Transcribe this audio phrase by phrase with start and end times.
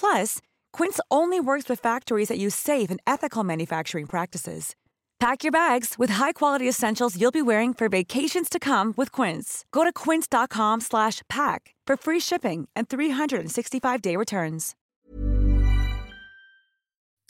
[0.00, 0.40] Plus,
[0.72, 4.74] Quince only works with factories that use safe and ethical manufacturing practices.
[5.18, 9.64] Pack your bags with high-quality essentials you'll be wearing for vacations to come with Quince.
[9.72, 14.74] Go to quince.com/pack for free shipping and 365-day returns.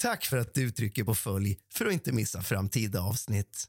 [0.02, 3.64] Tack för att du trycker på följ för att inte missa framtida avsnitt.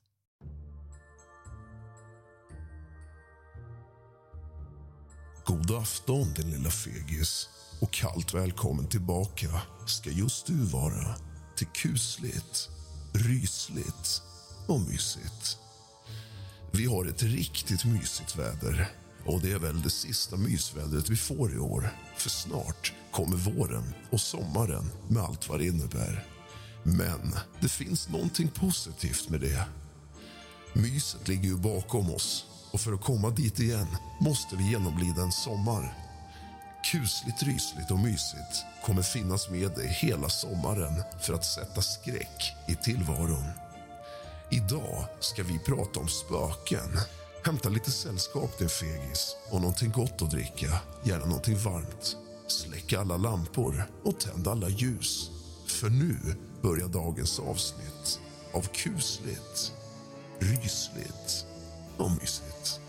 [5.45, 7.49] God afton, din lilla fegis.
[7.79, 11.15] Och kallt välkommen tillbaka ska just du vara
[11.55, 12.69] till kusligt,
[13.13, 14.21] rysligt
[14.67, 15.57] och mysigt.
[16.71, 18.91] Vi har ett riktigt mysigt väder
[19.25, 21.89] och det är väl det sista mysvädret vi får i år.
[22.17, 26.25] För snart kommer våren och sommaren med allt vad det innebär.
[26.83, 29.65] Men det finns någonting positivt med det.
[30.73, 33.87] Myset ligger ju bakom oss och för att komma dit igen
[34.21, 36.06] måste vi genomlida en sommar
[36.83, 42.75] kusligt, rysligt och mysigt kommer finnas med dig hela sommaren för att sätta skräck i
[42.75, 43.45] tillvaron.
[44.51, 46.99] Idag ska vi prata om spöken.
[47.45, 50.81] Hämta lite sällskap, din fegis, och någonting gott att dricka.
[51.03, 52.17] Gärna någonting varmt.
[52.47, 55.29] Släck alla lampor och tänd alla ljus.
[55.67, 56.17] För nu
[56.61, 58.19] börjar dagens avsnitt
[58.53, 59.73] av kusligt,
[60.39, 61.45] rysligt
[61.97, 62.79] och mysigt.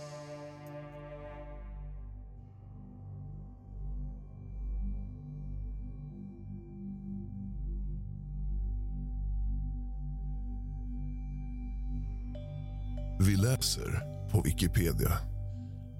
[13.38, 15.12] Läser på Wikipedia.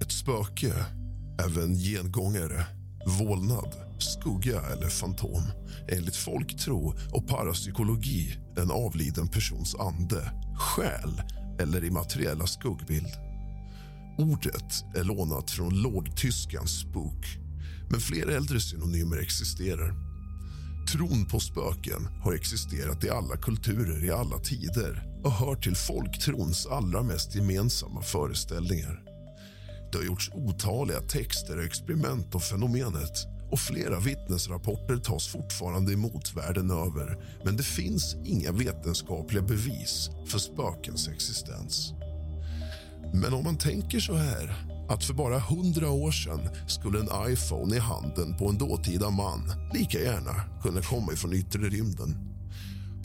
[0.03, 0.75] Ett spöke,
[1.45, 2.67] även gengångare,
[3.21, 5.43] vålnad, skugga eller fantom
[5.89, 11.23] enligt folktro och parapsykologi en avliden persons ande, själ
[11.61, 13.13] eller immateriella skuggbild.
[14.19, 17.27] Ordet är lånat från lågtyskans spook,
[17.91, 19.95] men fler äldre synonymer existerar.
[20.93, 26.67] Tron på spöken har existerat i alla kulturer i alla tider och hör till folktrons
[26.67, 29.03] allra mest gemensamma föreställningar.
[29.93, 36.37] Det har gjorts otaliga texter och experiment om fenomenet och flera vittnesrapporter tas fortfarande emot
[36.37, 41.93] världen över men det finns inga vetenskapliga bevis för spökens existens.
[43.15, 44.55] Men om man tänker så här
[44.89, 49.53] att för bara hundra år sedan skulle en iPhone i handen på en dåtida man
[49.75, 52.28] lika gärna kunna komma ifrån yttre rymden.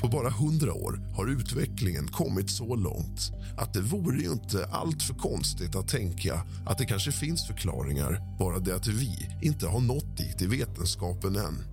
[0.03, 5.03] På bara hundra år har utvecklingen kommit så långt att det vore ju inte allt
[5.03, 9.79] för konstigt att tänka att det kanske finns förklaringar bara det att vi inte har
[9.79, 11.63] nått dit i vetenskapen än.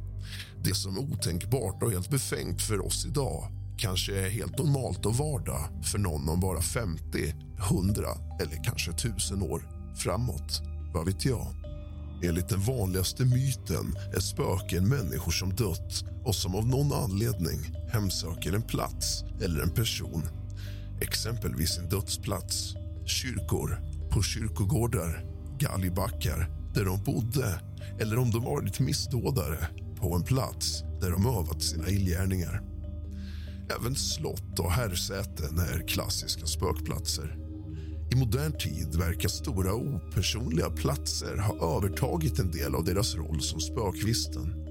[0.65, 5.17] Det som är otänkbart och helt befängt för oss idag kanske är helt normalt och
[5.17, 7.35] vardag för någon om bara 50,
[7.71, 8.03] 100
[8.41, 9.63] eller kanske 1000 år
[9.97, 10.63] framåt.
[10.95, 11.47] Vad vet jag?
[12.23, 18.53] Enligt den vanligaste myten är spöken människor som dött och som av någon anledning hemsöker
[18.53, 20.23] en plats eller en person.
[21.01, 22.75] Exempelvis en dödsplats,
[23.07, 25.25] kyrkor, på kyrkogårdar,
[25.59, 27.61] galgbackar där de bodde
[28.01, 32.63] eller om de varit missdådare på en plats där de övat sina illgärningar.
[33.81, 37.37] Även slott och herrsäten är klassiska spökplatser.
[38.13, 43.61] I modern tid verkar stora opersonliga platser ha övertagit en del av deras roll som
[43.61, 44.70] spökvisten.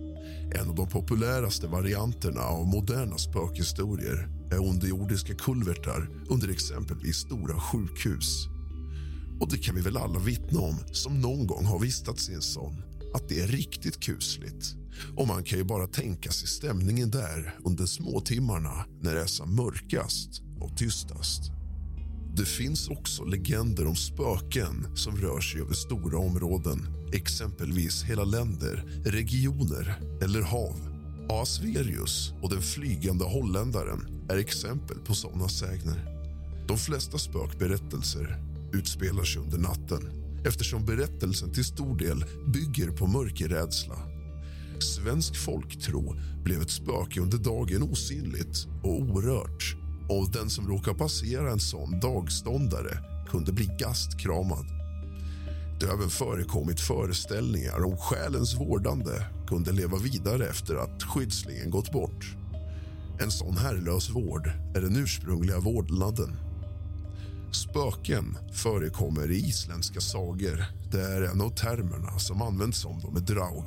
[0.55, 8.47] En av de populäraste varianterna av moderna spökhistorier är underjordiska kulvertar under exempelvis stora sjukhus.
[9.39, 12.41] Och det kan vi väl alla vittna om som någon gång har vistats i en
[12.41, 14.75] sån att det är riktigt kusligt.
[15.17, 19.55] Och man kan ju bara tänka sig stämningen där under småtimmarna när det är som
[19.55, 21.58] mörkast och tystast.
[22.39, 28.83] Det finns också legender om spöken som rör sig över stora områden exempelvis hela länder,
[29.05, 30.75] regioner eller hav.
[31.29, 36.05] Asverius och den flygande holländaren är exempel på såna sägner.
[36.67, 38.43] De flesta spökberättelser
[38.73, 40.09] utspelar sig under natten
[40.45, 43.97] eftersom berättelsen till stor del bygger på mörkerrädsla.
[44.79, 49.78] Svensk folktro blev ett spöke under dagen osynligt och orört
[50.09, 54.65] och den som råkar passera en sån dagståndare kunde bli gastkramad.
[55.79, 61.91] Det har även förekommit föreställningar om själens vårdande kunde leva vidare efter att skyddslingen gått
[61.91, 62.35] bort.
[63.21, 66.37] En sån herrlös vård är den ursprungliga vårdnaden.
[67.51, 70.65] Spöken förekommer i isländska sagor.
[70.91, 73.65] Det är en av termerna som används om dem är draug.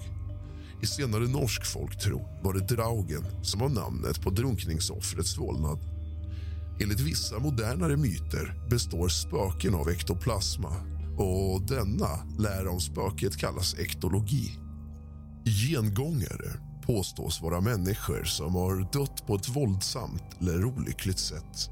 [0.83, 5.92] I senare norsk folktro var det draugen som var namnet på drunkningsoffrets vålnad.
[6.81, 10.69] Enligt vissa modernare myter består spöken av ektoplasma
[11.19, 14.59] och denna lära om spöket kallas ektologi.
[15.45, 21.71] Gengångare påstås vara människor som har dött på ett våldsamt eller olyckligt sätt.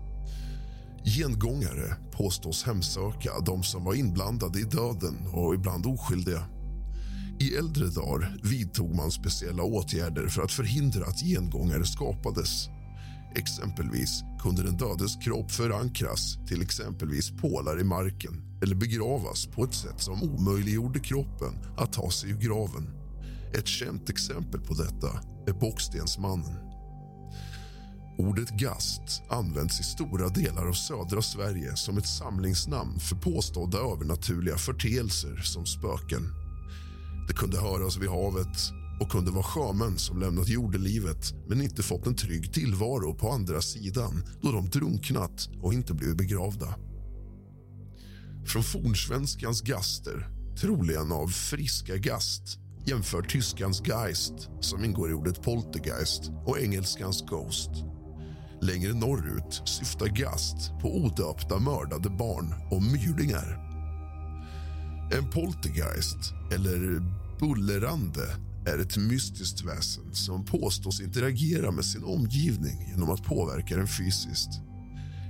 [1.04, 6.42] Gengångare påstås hemsöka de som var inblandade i döden och ibland oskyldiga.
[7.40, 12.68] I äldre dagar vidtog man speciella åtgärder för att förhindra att gengångare skapades.
[13.34, 19.74] Exempelvis kunde den dödes kropp förankras till exempelvis pålar i marken eller begravas på ett
[19.74, 22.90] sätt som omöjliggjorde kroppen att ta sig ur graven.
[23.54, 26.56] Ett känt exempel på detta är Bockstensmannen.
[28.18, 34.56] Ordet gast används i stora delar av södra Sverige som ett samlingsnamn för påstådda övernaturliga
[34.56, 36.22] förteelser som spöken.
[37.28, 42.06] Det kunde höras vid havet och kunde vara sjömän som lämnat jordelivet men inte fått
[42.06, 46.74] en trygg tillvaro på andra sidan då de drunknat och inte blivit begravda.
[48.46, 50.28] Från fornsvenskans gaster,
[50.60, 57.70] troligen av friska gast jämför tyskans Geist, som ingår i ordet poltergeist, och engelskans Ghost.
[58.62, 63.66] Längre norrut syftar Gast på odöpta mördade barn och myrdingar.
[65.12, 67.02] En poltergeist, eller
[67.38, 73.88] bullerande är ett mystiskt väsen som påstås interagera med sin omgivning genom att påverka den
[73.88, 74.50] fysiskt.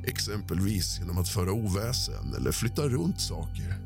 [0.06, 3.78] Exempelvis genom att föra oväsen eller flytta runt saker.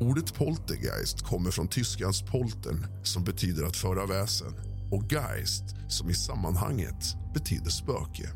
[0.00, 4.52] Ordet poltergeist kommer från tyskans poltern som betyder att föra väsen
[4.90, 8.28] och geist som i sammanhanget betyder spöke.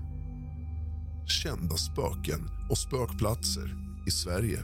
[1.27, 3.77] Kända spöken och spökplatser
[4.07, 4.59] i Sverige.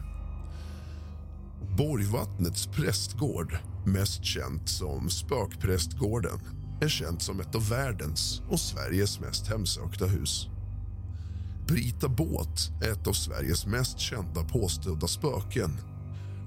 [1.78, 6.40] Borgvattnets prästgård, mest känt som Spökprästgården
[6.80, 10.48] är känt som ett av världens och Sveriges mest hemsökta hus.
[11.66, 15.78] Brita Båt är ett av Sveriges mest kända påstådda spöken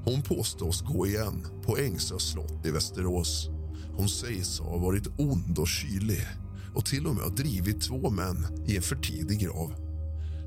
[0.05, 3.49] hon påstås gå igen på Ängsö slott i Västerås.
[3.97, 6.27] Hon sägs ha varit ond och kylig
[6.75, 9.73] och till och med ha drivit två män i en för tidig grav.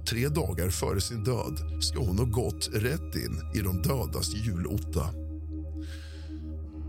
[0.08, 5.25] Tre dagar före sin död ska hon ha gått rätt in i de dödas julotta.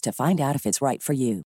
[0.00, 1.42] to find out if it's right for you.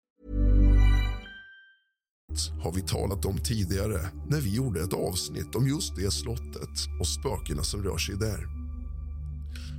[2.63, 7.07] har vi talat om tidigare när vi gjorde ett avsnitt om just det slottet och
[7.07, 8.45] spökena som rör sig där.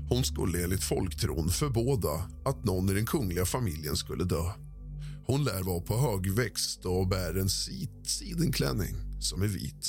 [0.09, 4.53] Hon skulle enligt folktron förbåda att någon i den kungliga familjen skulle dö.
[5.27, 9.87] Hon lär vara på högväxt och bär en sit sidenklänning som är vit.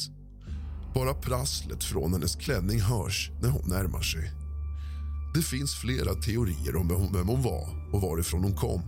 [0.93, 4.40] Bara prasslet från hennes klänning hörs när hon närmar sig.
[5.33, 8.81] Det finns flera teorier om vem hon var och varifrån hon kom.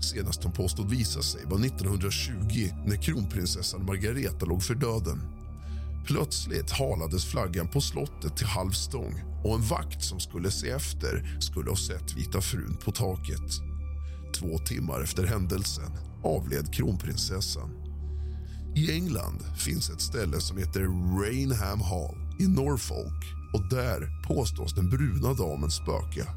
[0.00, 2.32] Senast hon påstod visa sig var 1920
[2.86, 5.20] när kronprinsessan Margareta låg för döden.
[6.06, 11.38] Plötsligt halades flaggan på slottet till halv stång och en vakt som skulle se efter
[11.40, 13.50] skulle ha sett Vita frun på taket.
[14.34, 15.90] Två timmar efter händelsen
[16.24, 17.70] avled kronprinsessan.
[18.76, 20.80] I England finns ett ställe som heter
[21.20, 26.34] Rainham Hall i Norfolk och där påstås den bruna damen spöka.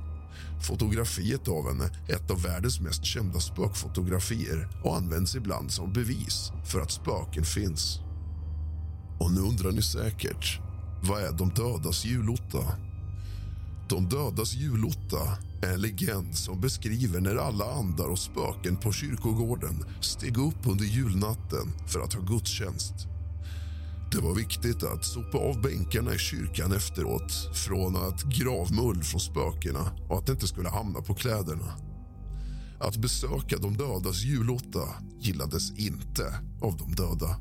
[0.67, 6.51] Fotografiet av henne är ett av världens mest kända spökfotografier och används ibland som bevis
[6.65, 8.00] för att spöken finns.
[9.20, 10.60] Och nu undrar ni säkert,
[11.03, 12.63] vad är de dödas julotta?
[13.89, 19.86] De dödas julotta är en legend som beskriver när alla andar och spöken på kyrkogården
[20.01, 23.12] steg upp under julnatten för att ha gudstjänst.
[24.13, 29.91] Det var viktigt att sopa av bänkarna i kyrkan efteråt från att gravmull från spökena
[30.10, 31.74] och att det inte skulle hamna på kläderna.
[32.79, 34.88] Att besöka de dödas julotta
[35.20, 37.38] gillades inte av de döda.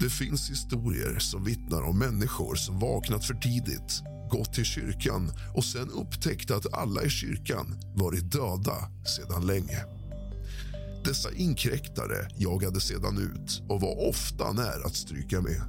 [0.00, 5.64] Det finns historier som vittnar om människor som vaknat för tidigt gått till kyrkan och
[5.64, 8.76] sen upptäckt att alla i kyrkan varit döda
[9.16, 9.97] sedan länge.
[11.08, 15.62] Dessa inkräktare jagade sedan ut och var ofta nära att stryka med.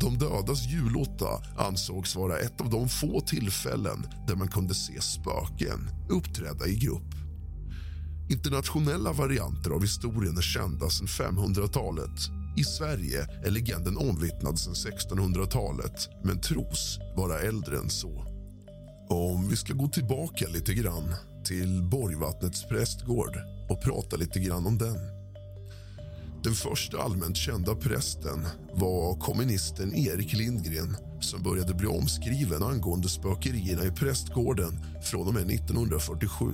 [0.00, 5.90] De dödas julotta ansågs vara ett av de få tillfällen där man kunde se spöken
[6.10, 7.14] uppträda i grupp.
[8.30, 12.20] Internationella varianter av historien är kända sedan 500-talet.
[12.56, 18.24] I Sverige är legenden omvittnad sedan 1600-talet men tros vara äldre än så.
[19.08, 24.78] Om vi ska gå tillbaka lite grann till Borgvattnets prästgård och prata lite grann om
[24.78, 24.96] den.
[26.44, 33.84] Den första allmänt kända prästen var kommunisten Erik Lindgren som började bli omskriven angående spökerierna
[33.84, 36.46] i prästgården från och med 1947.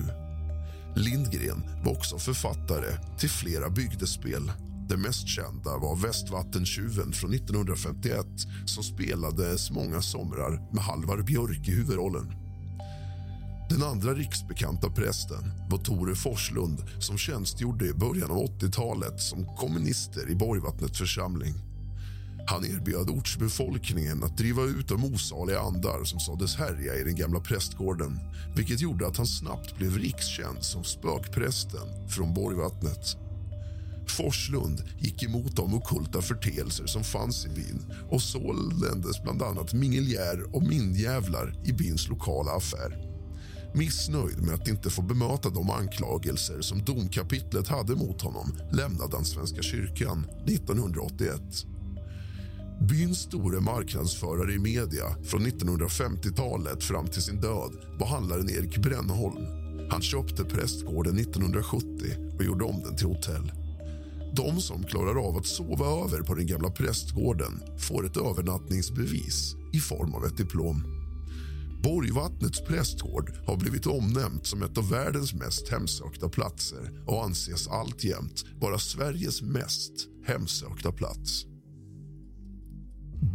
[0.95, 4.51] Lindgren var också författare till flera bygdespel.
[4.89, 8.25] Det mest kända var Västvattentjuven från 1951
[8.65, 12.50] som spelades många somrar med Halvar Björk i huvudrollen.
[13.71, 20.29] Den andra riksbekanta prästen var Tore Forslund som tjänstgjorde i början av 80-talet som kommunister
[20.29, 21.53] i Borgvattnets församling.
[22.47, 27.39] Han erbjöd ortsbefolkningen att driva ut de osaliga andar som sades härja i den gamla
[27.39, 28.19] prästgården
[28.55, 33.17] vilket gjorde att han snabbt blev rikskänd som spökprästen från Borgvattnet.
[34.07, 40.55] Forslund gick emot de okulta förteelser som fanns i byn och såldes bland annat mingeljär
[40.55, 43.10] och mindjävlar i byns lokala affär.
[43.73, 49.25] Missnöjd med att inte få bemöta de anklagelser som domkapitlet hade mot honom lämnade han
[49.25, 51.41] Svenska kyrkan 1981.
[52.89, 59.45] Byns store marknadsförare i media från 1950-talet fram till sin död var handlaren Erik Brännholm.
[59.91, 61.87] Han köpte prästgården 1970
[62.37, 63.51] och gjorde om den till hotell.
[64.33, 69.79] De som klarar av att sova över på den gamla prästgården får ett övernattningsbevis i
[69.79, 71.00] form av ett diplom.
[71.83, 78.45] Borgvattnets prästgård har blivit omnämnt som ett av världens mest hemsökta platser och anses alltjämt
[78.61, 79.93] vara Sveriges mest
[80.25, 81.45] hemsökta plats.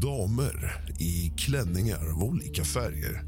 [0.03, 3.25] Damer i klänningar av olika färger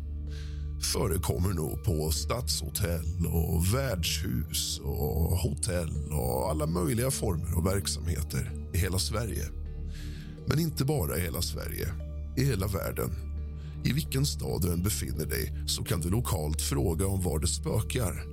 [0.92, 8.78] förekommer nog på stadshotell och värdshus och hotell och alla möjliga former av verksamheter i
[8.78, 9.44] hela Sverige.
[10.46, 11.88] Men inte bara i hela Sverige,
[12.36, 13.27] i hela världen.
[13.84, 17.46] I vilken stad du än befinner dig så kan du lokalt fråga om var det
[17.46, 18.24] spökar.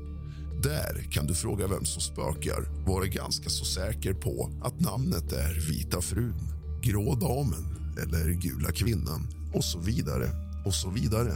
[0.63, 5.69] Där kan du fråga vem som spökar vara ganska så säker på att namnet är
[5.69, 10.29] Vita frun, Grå damen eller Gula kvinnan och så vidare
[10.65, 11.33] och så vidare.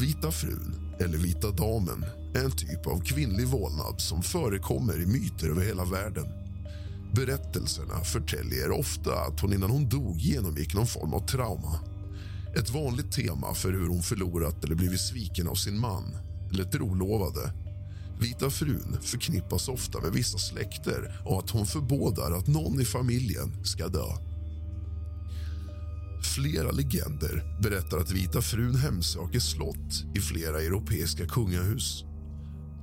[0.00, 2.04] Vita frun, eller Vita damen,
[2.34, 6.26] är en typ av kvinnlig vålnad som förekommer i myter över hela världen.
[7.14, 11.91] Berättelserna förtäljer ofta att hon innan hon dog genomgick någon form av trauma.
[12.56, 16.16] Ett vanligt tema för hur hon förlorat eller blivit sviken av sin man
[16.52, 17.52] eller trolovade.
[18.20, 23.64] Vita frun förknippas ofta med vissa släkter och att hon förbådar att någon i familjen
[23.64, 24.06] ska dö.
[26.34, 32.04] Flera legender berättar att Vita frun hemsöker slott i flera europeiska kungahus.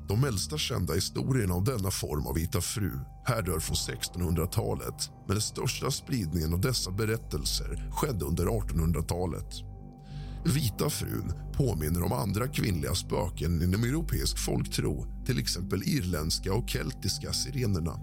[0.09, 2.91] De äldsta kända historierna om denna form av Vita fru
[3.25, 9.53] härrör från 1600-talet men den största spridningen av dessa berättelser skedde under 1800-talet.
[10.45, 17.33] Vita frun påminner om andra kvinnliga spöken inom europeisk folktro till exempel irländska och keltiska
[17.33, 17.99] sirenerna.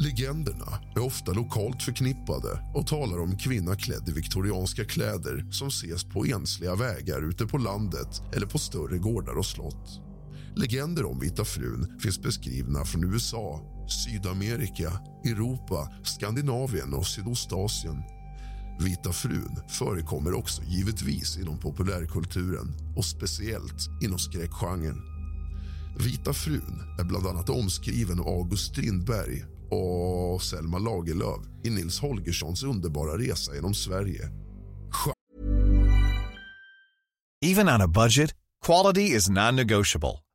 [0.00, 5.68] Legenderna är ofta lokalt förknippade och talar om en kvinna klädd i viktorianska kläder som
[5.68, 10.09] ses på ensliga vägar ute på landet eller på större gårdar och slott.
[10.56, 14.92] Legender om Vita frun finns beskrivna från USA, Sydamerika,
[15.24, 18.02] Europa, Skandinavien och Sydostasien.
[18.80, 25.00] Vita frun förekommer också givetvis inom populärkulturen och speciellt inom skräckgenren.
[25.98, 32.62] Vita frun är bland annat omskriven av August Strindberg och Selma Lagerlöf i Nils Holgerssons
[32.62, 34.30] underbara resa genom Sverige.
[37.44, 38.34] Even on a budget,
[38.66, 40.18] quality is non-negotiable.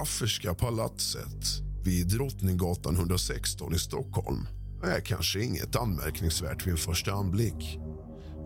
[0.00, 4.46] Afferska palatset vid Drottninggatan 116 i Stockholm
[4.84, 7.78] är kanske inget anmärkningsvärt vid en första anblick.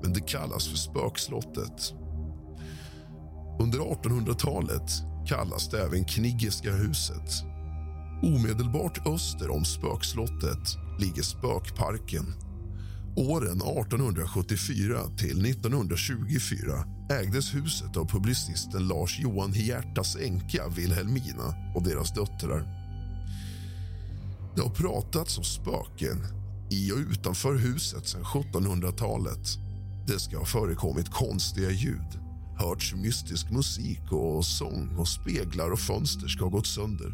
[0.03, 1.93] Men det kallas för Spökslottet.
[3.61, 4.91] Under 1800-talet
[5.29, 7.31] kallas det även Kniggeska huset.
[8.23, 12.35] Omedelbart öster om Spökslottet ligger Spökparken.
[13.17, 22.15] Åren 1874 till 1924 ägdes huset av publicisten Lars Johan Hiertas änka Wilhelmina och deras
[22.15, 22.67] döttrar.
[24.57, 26.27] Det har pratats om spöken
[26.71, 29.49] i och utanför huset sedan 1700-talet.
[30.07, 32.21] Det ska ha förekommit konstiga ljud,
[32.59, 37.13] hörts mystisk musik och sång och speglar och fönster ska ha gått sönder.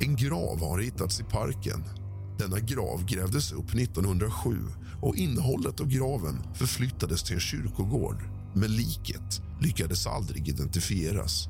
[0.00, 2.03] En grav har hittats i parken.
[2.38, 4.58] Denna grav grävdes upp 1907
[5.02, 8.22] och innehållet av graven förflyttades till en kyrkogård
[8.54, 11.48] men liket lyckades aldrig identifieras.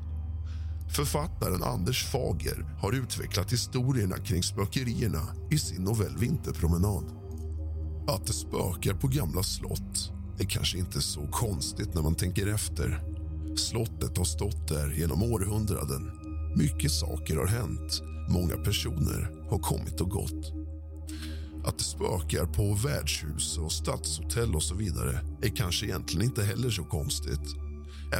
[0.95, 5.21] Författaren Anders Fager har utvecklat historierna kring spökerierna
[5.51, 7.05] i sin novell Vinterpromenad.
[8.07, 13.03] Att det spökar på gamla slott är kanske inte så konstigt när man tänker efter.
[13.55, 16.11] Slottet har stått där genom århundraden.
[16.55, 18.01] Mycket saker har hänt.
[18.29, 20.64] Många personer har kommit och gått.
[21.65, 26.69] Att det spökar på värdshus och stadshotell och så vidare är kanske egentligen inte heller
[26.69, 27.55] så konstigt.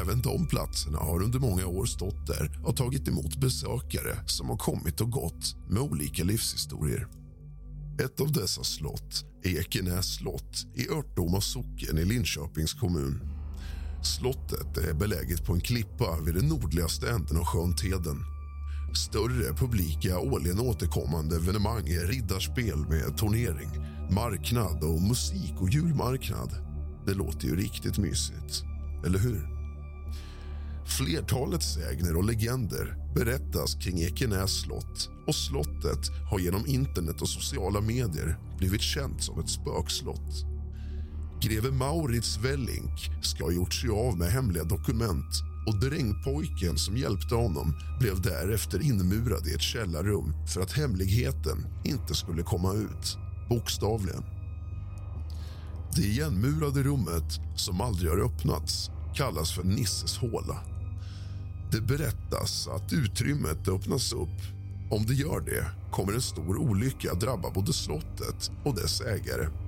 [0.02, 4.58] Även de platserna har under många år stått där och tagit emot besökare som har
[4.58, 7.08] kommit och gått med olika livshistorier.
[8.04, 13.22] Ett av dessa slott är Ekenäs slott i Örtdoma socken i Linköpings kommun.
[14.04, 18.35] Slottet är beläget på en klippa vid den nordligaste änden av sjön Teden.
[18.96, 23.70] Större publika årligen återkommande evenemang är riddarspel med turnering,
[24.12, 26.50] marknad och musik och julmarknad.
[27.06, 28.64] Det låter ju riktigt mysigt,
[29.06, 29.48] eller hur?
[30.86, 37.82] Flertalet sägner och legender berättas kring Ekenäs slott och slottet har genom internet och sociala
[37.82, 40.46] medier blivit känt som ett spökslott.
[41.42, 47.36] Greve Maurits Wellink ska ha gjort sig av med hemliga dokument och drängpojken som hjälpte
[47.36, 53.18] honom blev därefter inmurad i ett källarrum för att hemligheten inte skulle komma ut,
[53.50, 54.24] bokstavligen.
[55.96, 60.60] Det igenmurade rummet, som aldrig har öppnats, kallas för Nisses håla.
[61.72, 64.42] Det berättas att utrymmet öppnas upp.
[64.92, 69.65] Om det gör det kommer en stor olycka drabba både slottet och dess ägare.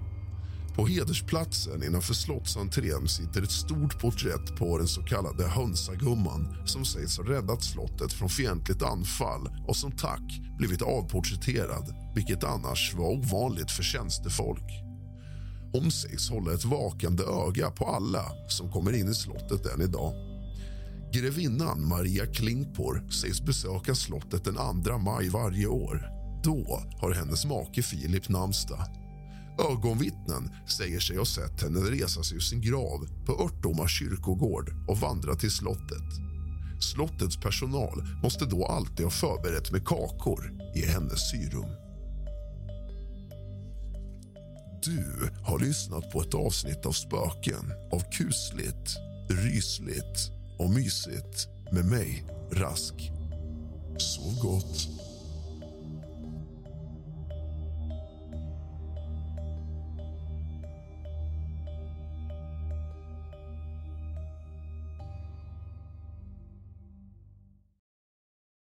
[0.78, 7.18] På hedersplatsen innanför slottsentrén sitter ett stort porträtt på den så kallade hönsagumman som sägs
[7.18, 13.72] ha räddat slottet från fientligt anfall och som tack blivit avporträtterad vilket annars var ovanligt
[13.72, 14.84] för tjänstefolk.
[15.74, 20.14] Hon sägs hålla ett vakande öga på alla som kommer in i slottet än idag.
[21.14, 26.10] Grevinnan Maria Klingpor sägs besöka slottet den 2 maj varje år.
[26.44, 29.07] Då har hennes make Filip namnsdag.
[29.60, 34.98] Ögonvittnen säger sig ha sett henne resa sig ur sin grav på Örtoma kyrkogård och
[34.98, 36.10] vandra till slottet.
[36.80, 41.70] Slottets personal måste då alltid ha förberett med kakor i hennes syrum.
[44.84, 48.98] Du har lyssnat på ett avsnitt av Spöken av kusligt,
[49.30, 53.12] rysligt och mysigt med mig, Rask.
[53.98, 55.07] Sov gott.